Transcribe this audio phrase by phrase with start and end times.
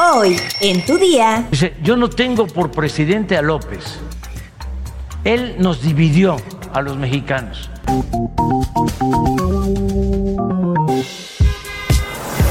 [0.00, 1.48] Hoy, en tu día.
[1.50, 3.98] Dice, yo no tengo por presidente a López.
[5.24, 6.36] Él nos dividió
[6.72, 7.68] a los mexicanos.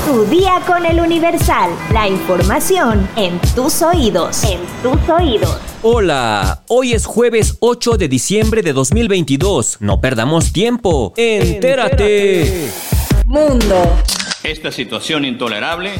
[0.05, 1.71] Tu día con el Universal.
[1.94, 4.43] La información en tus oídos.
[4.43, 5.57] En tus oídos.
[5.84, 9.77] Hola, hoy es jueves 8 de diciembre de 2022.
[9.79, 11.14] No perdamos tiempo.
[11.16, 12.70] Entérate.
[13.25, 13.95] Mundo.
[14.43, 15.93] Esta situación intolerable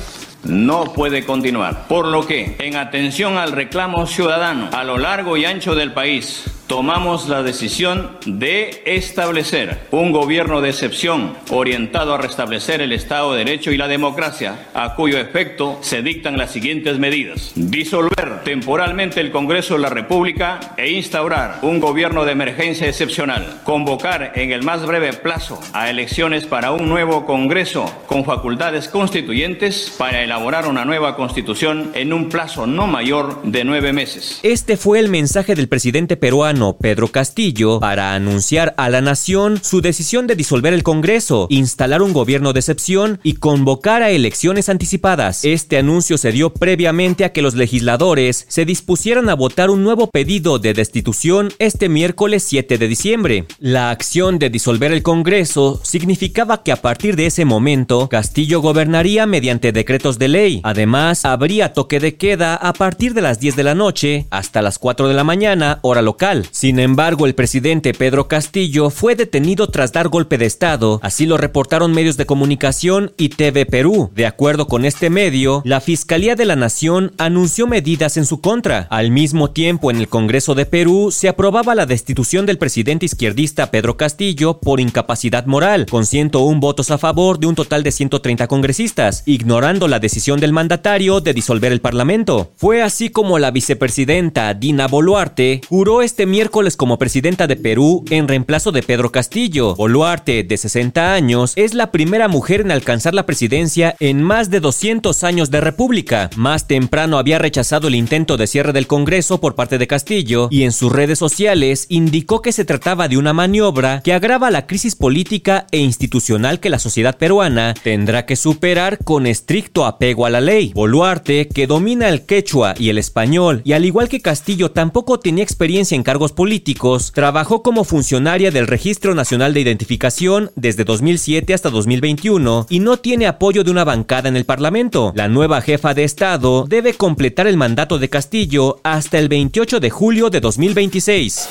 [0.48, 1.88] no puede continuar.
[1.88, 6.56] Por lo que, en atención al reclamo ciudadano a lo largo y ancho del país,
[6.67, 13.45] tomamos la decisión de establecer un gobierno de excepción orientado a restablecer el Estado de
[13.45, 17.53] Derecho y la democracia, a cuyo efecto se dictan las siguientes medidas.
[17.55, 23.62] Disolver temporalmente el Congreso de la República e instaurar un gobierno de emergencia excepcional.
[23.63, 29.95] Convocar en el más breve plazo a elecciones para un nuevo Congreso con facultades constituyentes
[29.98, 34.41] para elaborar una nueva constitución en un plazo no mayor de nueve meses.
[34.43, 39.82] Este fue el mensaje del presidente peruano Pedro Castillo para anunciar a la nación su
[39.82, 45.46] decisión de disolver el Congreso, instalar un gobierno de excepción y convocar a elecciones anticipadas.
[45.46, 50.08] Este anuncio se dio previamente a que los legisladores se dispusieran a votar un nuevo
[50.08, 53.46] pedido de destitución este miércoles 7 de diciembre.
[53.60, 59.26] La acción de disolver el Congreso significaba que a partir de ese momento Castillo gobernaría
[59.26, 60.62] mediante decretos de ley.
[60.63, 64.80] Además, habría toque de queda a partir de las 10 de la noche hasta las
[64.80, 66.47] 4 de la mañana, hora local.
[66.51, 71.38] Sin embargo, el presidente Pedro Castillo fue detenido tras dar golpe de Estado, así lo
[71.38, 74.09] reportaron medios de comunicación y TV Perú.
[74.16, 78.88] De acuerdo con este medio, la Fiscalía de la Nación anunció medidas en su contra.
[78.89, 83.72] Al mismo tiempo, en el Congreso de Perú se aprobaba la destitución del presidente izquierdista
[83.72, 88.47] Pedro Castillo por incapacidad moral, con 101 votos a favor de un total de 130
[88.47, 92.51] congresistas, ignorando la decisión del mandatario de disolver el Parlamento.
[92.56, 98.06] Fue así como la vicepresidenta Dina Boluarte juró este miércoles miércoles como presidenta de Perú
[98.12, 99.73] en reemplazo de Pedro Castillo.
[99.73, 104.59] Boluarte, de 60 años, es la primera mujer en alcanzar la presidencia en más de
[104.59, 106.29] 200 años de república.
[106.35, 110.61] Más temprano había rechazado el intento de cierre del Congreso por parte de Castillo y
[110.61, 114.95] en sus redes sociales indicó que se trataba de una maniobra que agrava la crisis
[114.95, 120.41] política e institucional que la sociedad peruana tendrá que superar con estricto apego a la
[120.41, 120.72] ley.
[120.75, 125.44] Boluarte, que domina el quechua y el español, y al igual que Castillo tampoco tenía
[125.44, 131.69] experiencia en cargos políticos, trabajó como funcionaria del Registro Nacional de Identificación desde 2007 hasta
[131.69, 135.11] 2021 y no tiene apoyo de una bancada en el Parlamento.
[135.16, 139.89] La nueva jefa de Estado debe completar el mandato de Castillo hasta el 28 de
[139.89, 141.49] julio de 2026.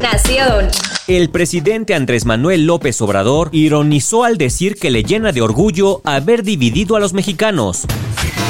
[0.00, 0.68] Nación.
[1.08, 6.44] El presidente Andrés Manuel López Obrador ironizó al decir que le llena de orgullo haber
[6.44, 7.84] dividido a los mexicanos.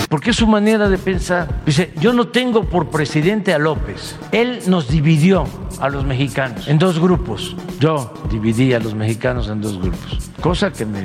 [0.08, 1.62] Porque es su manera de pensar.
[1.66, 4.16] Dice, yo no tengo por presidente a López.
[4.32, 5.46] Él nos dividió
[5.80, 7.54] a los mexicanos en dos grupos.
[7.78, 10.30] Yo dividí a los mexicanos en dos grupos.
[10.40, 11.02] Cosa que me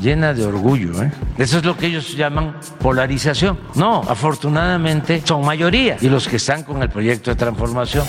[0.00, 1.02] llena de orgullo.
[1.02, 1.12] ¿eh?
[1.36, 3.58] Eso es lo que ellos llaman polarización.
[3.74, 5.98] No, afortunadamente son mayoría.
[6.00, 8.06] Y los que están con el proyecto de transformación.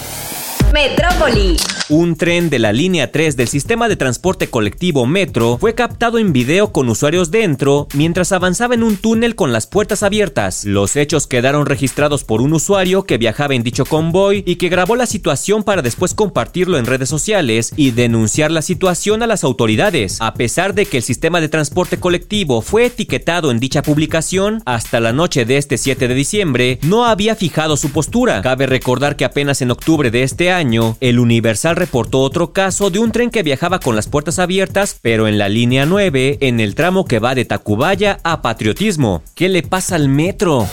[0.74, 1.58] Metrópoli.
[1.90, 6.34] Un tren de la línea 3 del sistema de transporte colectivo Metro fue captado en
[6.34, 10.66] video con usuarios dentro mientras avanzaba en un túnel con las puertas abiertas.
[10.66, 14.98] Los hechos quedaron registrados por un usuario que viajaba en dicho convoy y que grabó
[14.98, 20.18] la situación para después compartirlo en redes sociales y denunciar la situación a las autoridades.
[20.20, 25.00] A pesar de que el sistema de transporte colectivo fue etiquetado en dicha publicación, hasta
[25.00, 28.42] la noche de este 7 de diciembre no había fijado su postura.
[28.42, 32.98] Cabe recordar que apenas en octubre de este año, el Universal reportó otro caso de
[32.98, 36.74] un tren que viajaba con las puertas abiertas, pero en la línea 9, en el
[36.74, 39.22] tramo que va de Tacubaya a Patriotismo.
[39.36, 40.68] ¿Qué le pasa al metro?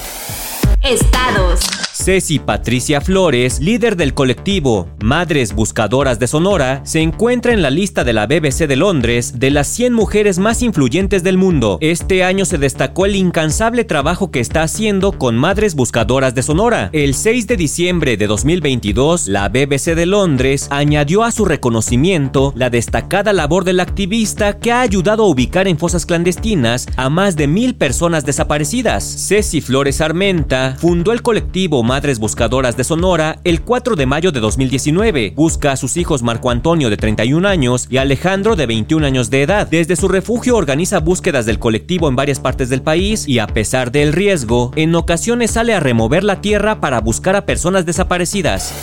[0.82, 1.73] Estados.
[2.04, 8.04] Ceci Patricia Flores, líder del colectivo Madres Buscadoras de Sonora, se encuentra en la lista
[8.04, 11.78] de la BBC de Londres de las 100 mujeres más influyentes del mundo.
[11.80, 16.90] Este año se destacó el incansable trabajo que está haciendo con Madres Buscadoras de Sonora.
[16.92, 22.68] El 6 de diciembre de 2022, la BBC de Londres añadió a su reconocimiento la
[22.68, 27.46] destacada labor del activista que ha ayudado a ubicar en fosas clandestinas a más de
[27.46, 29.04] mil personas desaparecidas.
[29.26, 34.40] Ceci Flores Armenta fundó el colectivo Madres Buscadoras de Sonora el 4 de mayo de
[34.40, 35.32] 2019.
[35.36, 39.42] Busca a sus hijos Marco Antonio de 31 años y Alejandro de 21 años de
[39.42, 39.68] edad.
[39.68, 43.92] Desde su refugio organiza búsquedas del colectivo en varias partes del país y a pesar
[43.92, 48.74] del riesgo, en ocasiones sale a remover la tierra para buscar a personas desaparecidas.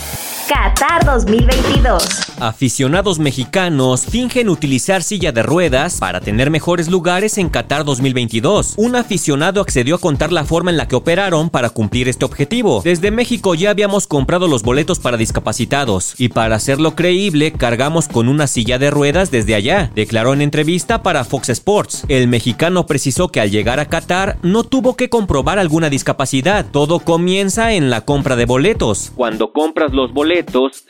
[0.54, 2.04] Qatar 2022.
[2.42, 8.74] Aficionados mexicanos fingen utilizar silla de ruedas para tener mejores lugares en Qatar 2022.
[8.76, 12.82] Un aficionado accedió a contar la forma en la que operaron para cumplir este objetivo.
[12.84, 18.28] Desde México ya habíamos comprado los boletos para discapacitados y para hacerlo creíble cargamos con
[18.28, 22.04] una silla de ruedas desde allá, declaró en entrevista para Fox Sports.
[22.10, 26.66] El mexicano precisó que al llegar a Qatar no tuvo que comprobar alguna discapacidad.
[26.70, 29.14] Todo comienza en la compra de boletos.
[29.16, 30.41] Cuando compras los boletos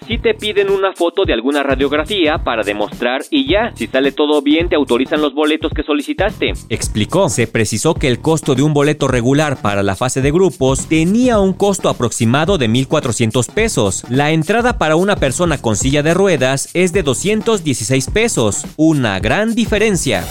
[0.07, 4.42] si te piden una foto de alguna radiografía para demostrar y ya, si sale todo
[4.42, 6.53] bien te autorizan los boletos que solicitaste.
[6.69, 10.88] Explicó, se precisó que el costo de un boleto regular para la fase de grupos
[10.88, 14.03] tenía un costo aproximado de 1.400 pesos.
[14.09, 19.56] La entrada para una persona con silla de ruedas es de 216 pesos, una gran
[19.56, 20.25] diferencia.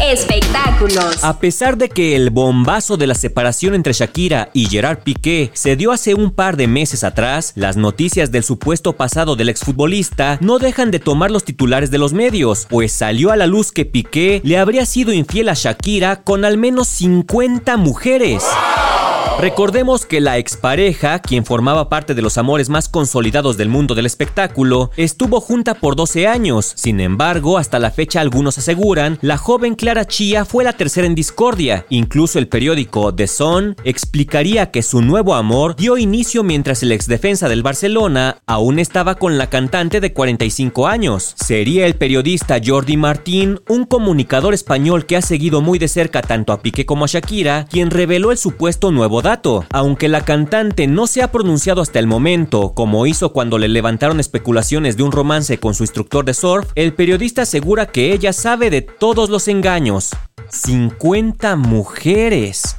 [0.00, 1.22] Espectáculos.
[1.22, 5.76] A pesar de que el bombazo de la separación entre Shakira y Gerard Piqué se
[5.76, 10.58] dio hace un par de meses atrás, las noticias del supuesto pasado del exfutbolista no
[10.58, 14.40] dejan de tomar los titulares de los medios, pues salió a la luz que Piqué
[14.44, 18.42] le habría sido infiel a Shakira con al menos 50 mujeres.
[19.40, 24.06] Recordemos que la expareja, quien formaba parte de los amores más consolidados del mundo del
[24.06, 26.72] espectáculo, estuvo junta por 12 años.
[26.76, 31.16] Sin embargo, hasta la fecha algunos aseguran, la joven Clara Chía fue la tercera en
[31.16, 31.86] discordia.
[31.88, 37.48] Incluso el periódico The Sun explicaría que su nuevo amor dio inicio mientras el exdefensa
[37.48, 41.34] del Barcelona aún estaba con la cantante de 45 años.
[41.36, 46.52] Sería el periodista Jordi Martín, un comunicador español que ha seguido muy de cerca tanto
[46.52, 51.06] a Piqué como a Shakira, quien reveló el supuesto nuevo dato, aunque la cantante no
[51.06, 55.58] se ha pronunciado hasta el momento, como hizo cuando le levantaron especulaciones de un romance
[55.58, 60.10] con su instructor de surf, el periodista asegura que ella sabe de todos los engaños.
[60.48, 62.76] 50 mujeres.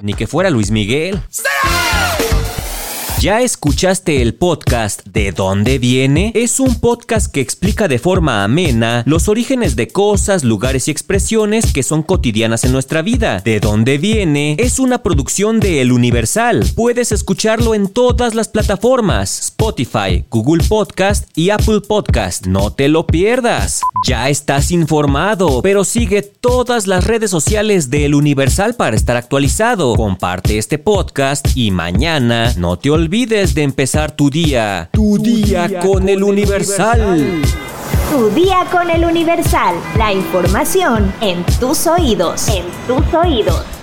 [0.00, 1.20] Ni que fuera Luis Miguel.
[3.22, 6.32] ¿Ya escuchaste el podcast ¿De dónde viene?
[6.34, 11.72] Es un podcast que explica de forma amena los orígenes de cosas, lugares y expresiones
[11.72, 13.40] que son cotidianas en nuestra vida.
[13.44, 14.56] ¿De dónde viene?
[14.58, 16.68] Es una producción de El Universal.
[16.74, 22.48] Puedes escucharlo en todas las plataformas: Spotify, Google Podcast y Apple Podcast.
[22.48, 23.82] No te lo pierdas.
[24.04, 29.94] Ya estás informado, pero sigue todas las redes sociales de El Universal para estar actualizado.
[29.94, 34.88] Comparte este podcast y mañana no te olvides olvides de empezar tu día.
[34.90, 37.42] Tu, día, con, el Universal.
[38.10, 39.74] Tu día con el Universal.
[39.98, 42.48] La información en tus oídos.
[42.48, 43.81] En tus oídos.